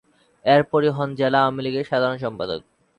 [0.45, 2.61] এরপরই হন জেলা আওয়ামী লীগের সাধারণ সম্পাদক।